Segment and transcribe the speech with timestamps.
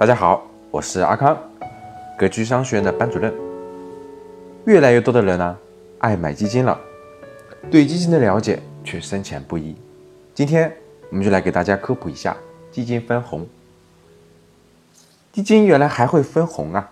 [0.00, 1.38] 大家好，我是阿康，
[2.18, 3.34] 格局商学院的班主任。
[4.64, 5.58] 越来越多的人呢，
[5.98, 6.80] 爱买基金了，
[7.70, 9.76] 对基金的了解却深浅不一。
[10.34, 10.74] 今天
[11.10, 12.34] 我们就来给大家科普一下
[12.72, 13.46] 基金分红。
[15.34, 16.90] 基金原来还会分红啊？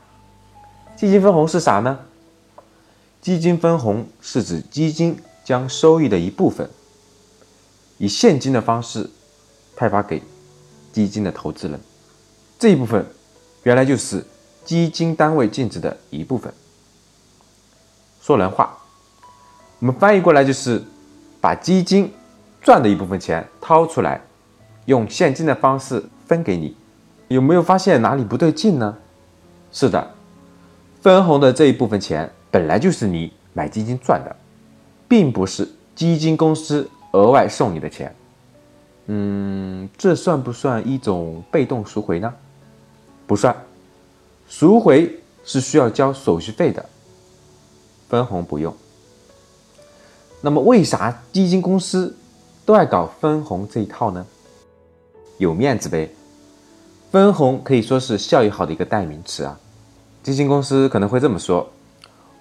[0.95, 2.01] 基金分红是啥呢？
[3.23, 6.69] 基金分红是指基金将收益的一部分，
[7.97, 9.09] 以现金的方式
[9.75, 10.23] 派发给
[10.93, 11.81] 基金的投资人。
[12.59, 13.07] 这一部分
[13.63, 14.25] 原来就是
[14.65, 16.53] 基金单位净值的一部分。
[18.21, 18.77] 说人话，
[19.79, 20.83] 我们翻译过来就是
[21.41, 22.13] 把基金
[22.61, 24.21] 赚的一部分钱掏出来，
[24.87, 26.77] 用现金的方式分给你。
[27.29, 28.97] 有没有发现哪里不对劲呢？
[29.71, 30.15] 是的，
[31.01, 34.35] 分红的这一部分钱本来就是你买基金赚的，
[35.07, 38.15] 并不是基金公司额外送你的钱。
[39.07, 42.35] 嗯，这算不算一种被动赎回呢？
[43.29, 43.55] 不算，
[44.49, 46.85] 赎回是需要交手续费的，
[48.09, 48.75] 分红不用。
[50.41, 52.17] 那么为啥基金公司
[52.65, 54.27] 都爱搞分红这一套呢？
[55.37, 56.11] 有面子呗。
[57.11, 59.61] 分红可以说是效益好的一个代名词啊。
[60.23, 61.69] 基金公司可能会这么说：“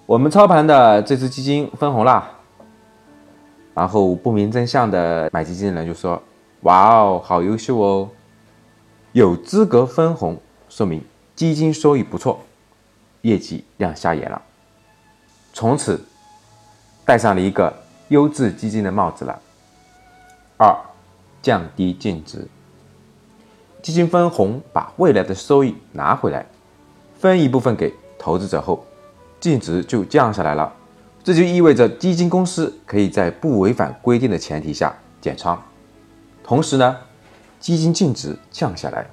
[0.06, 2.30] 我们操盘的这只基金分红啦。”
[3.76, 6.20] 然后不明真相的买基金的人就说
[6.64, 8.08] ：“哇哦，好优秀哦，
[9.12, 12.40] 有资格分红。”说明基金收益不错，
[13.22, 14.42] 业绩亮瞎眼了，
[15.52, 16.04] 从此
[17.04, 17.72] 戴上了一个
[18.08, 19.40] 优质基金的帽子了。
[20.56, 20.76] 二，
[21.40, 22.46] 降低净值。
[23.80, 26.44] 基金分红把未来的收益拿回来，
[27.18, 28.84] 分一部分给投资者后，
[29.40, 30.74] 净值就降下来了。
[31.22, 35.62] 这就意味着基金公司可以在不违反规定的前提下减仓，
[36.42, 36.96] 同时呢，
[37.60, 39.06] 基金净值降下来。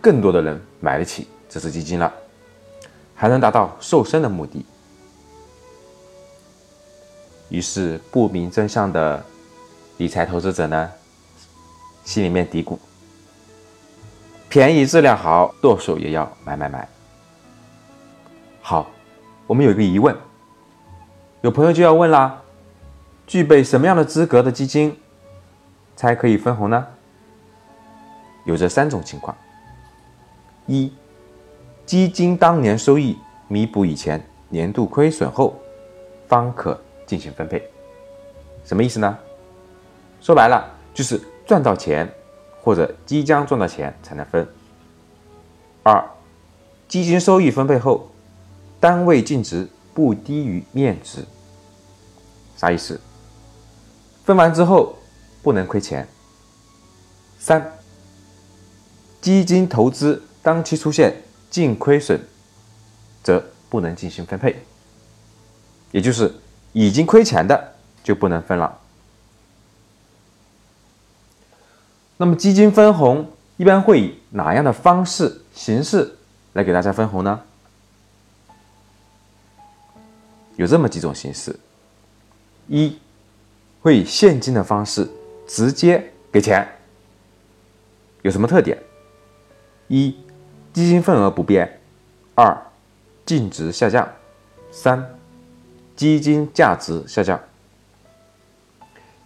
[0.00, 2.12] 更多的人买得起这只基金了，
[3.14, 4.64] 还能达到瘦身的目的。
[7.50, 9.22] 于是不明真相的
[9.98, 10.90] 理财投资者呢，
[12.04, 12.78] 心里面嘀咕：
[14.48, 16.88] 便宜质量好，剁手也要买买买。
[18.62, 18.88] 好，
[19.46, 20.16] 我们有一个疑问，
[21.42, 22.40] 有朋友就要问啦：
[23.26, 24.96] 具备什么样的资格的基金
[25.96, 26.86] 才可以分红呢？
[28.44, 29.36] 有这三种情况。
[30.70, 30.92] 一，
[31.84, 35.60] 基金当年收益弥补以前年度亏损后，
[36.28, 37.60] 方可进行分配。
[38.64, 39.18] 什么意思呢？
[40.20, 42.08] 说白了就是赚到钱
[42.62, 44.46] 或者即将赚到钱才能分。
[45.82, 46.08] 二，
[46.86, 48.08] 基金收益分配后，
[48.78, 51.24] 单位净值不低于面值。
[52.56, 53.00] 啥意思？
[54.24, 54.94] 分完之后
[55.42, 56.06] 不能亏钱。
[57.40, 57.72] 三，
[59.20, 60.22] 基金投资。
[60.42, 62.20] 当期出现净亏损，
[63.22, 64.56] 则不能进行分配，
[65.92, 66.32] 也就是
[66.72, 68.78] 已经亏钱的就不能分了。
[72.16, 76.16] 那么基金分红一般会以哪样的方式形式
[76.52, 77.40] 来给大家分红呢？
[80.56, 81.58] 有这么几种形式：
[82.68, 82.98] 一，
[83.80, 85.08] 会以现金的方式
[85.46, 86.66] 直接给钱，
[88.22, 88.76] 有什么特点？
[89.88, 90.14] 一
[90.72, 91.80] 基金份额不变，
[92.34, 92.56] 二，
[93.26, 94.08] 净值下降，
[94.70, 95.04] 三，
[95.96, 97.40] 基金价值下降。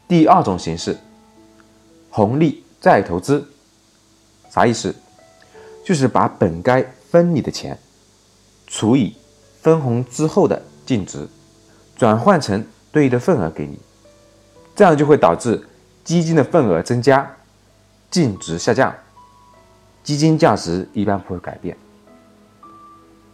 [0.08, 0.96] 第二种形式，
[2.10, 3.46] 红利再投资，
[4.50, 4.94] 啥意思？
[5.84, 7.78] 就是把本该分你的钱，
[8.66, 9.14] 除以
[9.60, 11.28] 分红之后的净值，
[11.94, 13.78] 转换成对应的份额给你，
[14.74, 15.62] 这样就会导致
[16.02, 17.36] 基金的份额增加，
[18.10, 18.94] 净值下降。
[20.04, 21.76] 基金价值一般不会改变，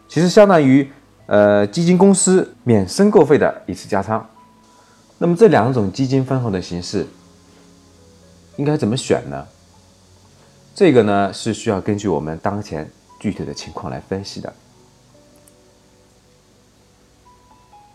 [0.08, 0.90] 其实相当于
[1.26, 4.24] 呃基金公司免申购费的一次加仓。
[5.18, 7.04] 那么这两种基金分红的形式
[8.56, 9.46] 应该怎么选呢？
[10.74, 12.88] 这个呢是需要根据我们当前
[13.18, 14.50] 具体的情况来分析的。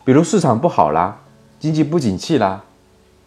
[0.03, 1.17] 比如市场不好啦，
[1.59, 2.63] 经济不景气啦，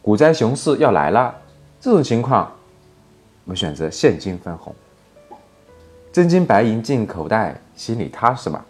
[0.02, 1.34] 股灾熊市要来了，
[1.80, 2.52] 这种情况，
[3.44, 4.72] 我们选择现金分红。
[6.12, 8.64] 真金白银进口袋，心里踏实嘛。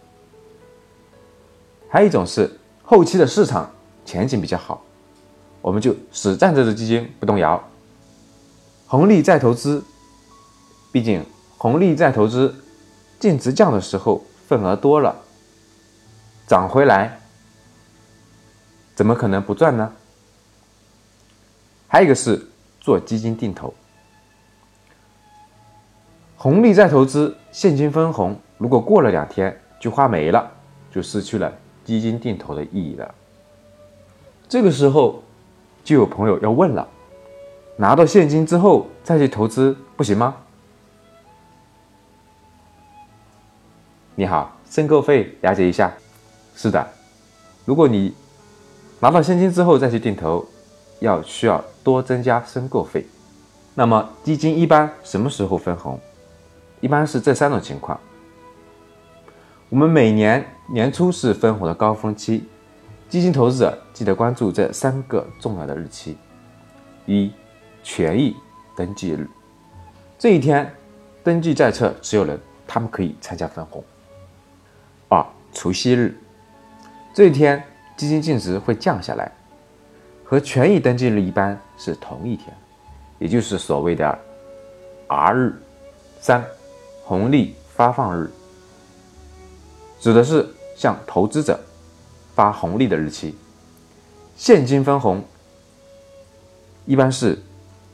[1.88, 3.70] 还有一种是后期的市场
[4.05, 4.82] 前景比较好，
[5.62, 7.62] 我们就死站这只基金不动摇，
[8.87, 9.82] 红利再投资。
[10.90, 11.25] 毕竟
[11.56, 12.55] 红利再投资，
[13.20, 15.14] 净值降的时候份额多了，
[16.46, 17.20] 涨回来
[18.94, 19.93] 怎么可能不赚呢？
[21.87, 22.46] 还有一个是
[22.81, 23.73] 做基金定投。
[26.40, 30.49] 红利再投资，现金分红，如果过了两天就花没了，
[30.88, 31.52] 就失去了
[31.85, 33.12] 基金定投的意义了。
[34.49, 35.20] 这个时候，
[35.82, 36.87] 就有朋友要问了：
[37.76, 40.37] 拿到现金之后再去投资不行吗？
[44.14, 45.93] 你好，申购费了解一下。
[46.55, 46.87] 是的，
[47.64, 48.14] 如果你
[49.00, 50.46] 拿到现金之后再去定投，
[51.00, 53.05] 要需要多增加申购费。
[53.75, 55.99] 那么基金一般什么时候分红？
[56.80, 57.98] 一般是这三种情况。
[59.69, 62.48] 我们每年年初是分红的高峰期。
[63.08, 66.14] 基金投资者记得关注这三个重要的日期：
[67.06, 67.32] 一、
[67.82, 68.36] 权益
[68.76, 69.26] 登记日，
[70.19, 70.70] 这一天
[71.25, 73.82] 登记在册持有人他们可以参加分红；
[75.08, 75.24] 二、
[75.54, 76.14] 除夕日，
[77.14, 77.64] 这一天
[77.96, 79.32] 基金净值会降下来，
[80.22, 82.54] 和权益登记日一般是同一天，
[83.19, 84.19] 也就是所谓的
[85.06, 85.52] R 日；
[86.20, 86.44] 三、
[87.08, 88.31] 红利发放日，
[89.99, 90.46] 指的是
[90.76, 91.58] 向投资者。
[92.34, 93.34] 发红利的日期，
[94.37, 95.25] 现金分红
[96.84, 97.38] 一般是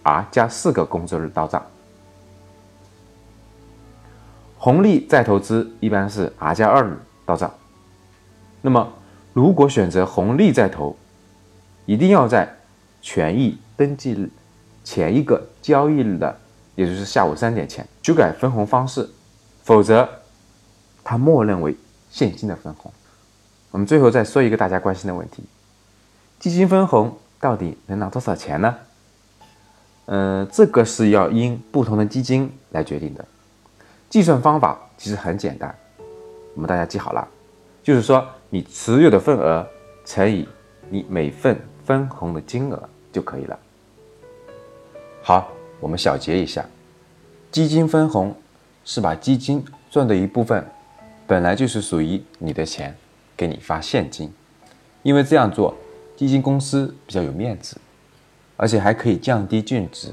[0.03, 1.65] R 加四个工作日到账，
[4.59, 7.55] 红利再投资一般是 R 加二日到账。
[8.61, 8.93] 那么，
[9.33, 10.97] 如果选择红利再投，
[11.87, 12.53] 一定要在
[13.01, 14.29] 权益登记日
[14.83, 16.41] 前一个交易日的，
[16.75, 19.09] 也就是下午三点前修改分红方式，
[19.63, 20.09] 否则
[21.03, 21.77] 它默认为
[22.11, 22.93] 现金的分红。
[23.71, 25.43] 我们最后再说一个大家关心的问题：
[26.39, 28.75] 基金分红到底能拿多少钱呢？
[30.07, 33.25] 嗯，这个是要因不同的基金来决定的。
[34.11, 35.75] 计算方法其实很简单，
[36.55, 37.27] 我们大家记好了，
[37.83, 39.67] 就是说你持有的份额
[40.05, 40.47] 乘以
[40.91, 43.59] 你每份分红的金额就可以了。
[45.23, 45.51] 好，
[45.81, 46.65] 我们小结一下：
[47.51, 48.35] 基金分红
[48.85, 50.67] 是把基金赚的一部分，
[51.27, 52.97] 本来就是属于你的钱。
[53.37, 54.33] 给你发现金，
[55.03, 55.75] 因为这样做
[56.17, 57.77] 基金公司比较有面子，
[58.57, 60.13] 而且还可以降低净值。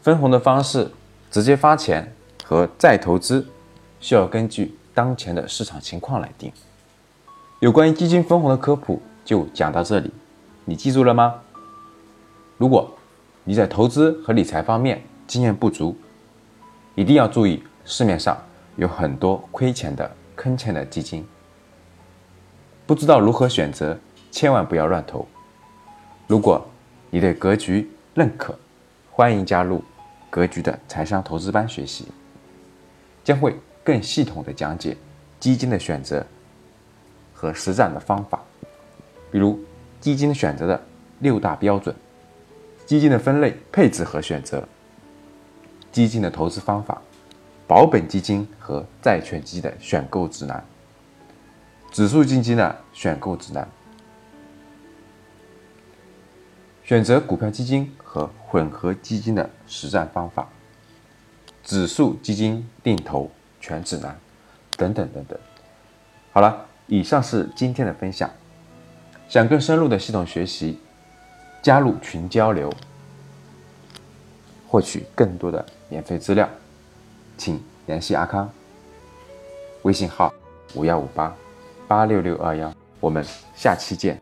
[0.00, 0.90] 分红的方式，
[1.30, 2.10] 直接发钱
[2.42, 3.46] 和再投资，
[4.00, 6.50] 需要根据当前的市场情况来定。
[7.60, 10.10] 有关于基金分红的科普就讲到这里，
[10.64, 11.42] 你记住了吗？
[12.56, 12.90] 如果
[13.48, 15.96] 你在投资和理财方面经验不足，
[16.94, 18.36] 一定要注意市面上
[18.76, 21.26] 有很多亏钱的、坑钱的基金。
[22.86, 23.98] 不知道如何选择，
[24.30, 25.26] 千万不要乱投。
[26.26, 26.62] 如果
[27.08, 28.54] 你对格局认可，
[29.10, 29.82] 欢迎加入
[30.28, 32.04] 格局的财商投资班学习，
[33.24, 34.94] 将会更系统的讲解
[35.40, 36.22] 基金的选择
[37.32, 38.42] 和实战的方法，
[39.32, 39.58] 比如
[40.02, 40.78] 基金选择的
[41.20, 41.96] 六大标准、
[42.88, 44.66] 基金的分类配置和选择、
[45.92, 47.02] 基金的投资方法、
[47.66, 50.64] 保本基金和债券基金的选购指南。
[51.92, 53.68] 指数基金的选购指南，
[56.82, 60.48] 选择股票基金和混合基金的实战方法，
[61.62, 63.30] 指数基金定投
[63.60, 64.18] 全指南，
[64.78, 65.38] 等等等等。
[66.32, 68.30] 好了，以上是今天的分享。
[69.28, 70.78] 想更深入的系统学习，
[71.68, 72.72] 加入群交流，
[74.66, 76.48] 获取更多的免费资料，
[77.36, 78.50] 请联系阿康，
[79.82, 80.32] 微信号
[80.74, 81.30] 五幺五八。
[81.86, 83.22] 八六六二幺，我们
[83.54, 84.18] 下期见。